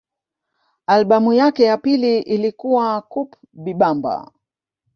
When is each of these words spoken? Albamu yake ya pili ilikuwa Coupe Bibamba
Albamu 0.87 1.33
yake 1.33 1.63
ya 1.63 1.77
pili 1.77 2.19
ilikuwa 2.19 3.01
Coupe 3.01 3.37
Bibamba 3.53 4.31